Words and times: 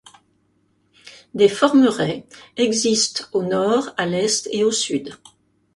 Des 1.35 1.47
formerets 1.47 2.25
existent 2.57 3.25
au 3.33 3.43
nord, 3.43 3.91
à 3.97 4.07
l'est 4.07 4.49
et 4.51 4.63
au 4.63 4.71
sud. 4.71 5.13